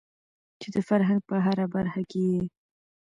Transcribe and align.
چې 0.61 0.67
د 0.75 0.77
فرهنګ 0.87 1.21
په 1.29 1.35
هره 1.45 1.65
برخه 1.75 2.01
کې 2.11 2.21
يې 2.31 2.41